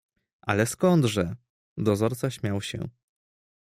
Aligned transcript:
"„Ale 0.41 0.65
skądże!“ 0.65 1.35
Dozorca 1.77 2.29
śmiał 2.31 2.61
się." 2.61 2.89